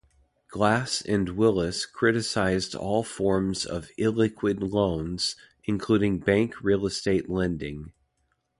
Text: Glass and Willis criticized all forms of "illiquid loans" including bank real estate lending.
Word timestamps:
Glass 0.49 1.03
and 1.03 1.29
Willis 1.37 1.85
criticized 1.85 2.73
all 2.73 3.03
forms 3.03 3.67
of 3.67 3.91
"illiquid 3.99 4.59
loans" 4.71 5.35
including 5.65 6.17
bank 6.17 6.59
real 6.63 6.87
estate 6.87 7.29
lending. 7.29 7.93